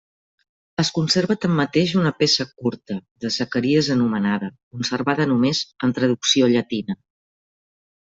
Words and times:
Es 0.83 0.89
conserva 0.93 1.35
tanmateix 1.41 1.91
una 2.03 2.11
peça 2.21 2.45
curta 2.63 2.97
de 3.25 3.31
Zacaries 3.35 3.89
anomenada 3.97 4.49
conservada 4.55 5.29
només 5.33 5.61
en 5.89 5.95
traducció 5.99 6.49
llatina. 6.55 6.97